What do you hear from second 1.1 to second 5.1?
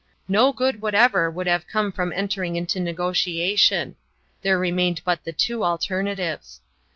would have come from entering into negotiation; there remained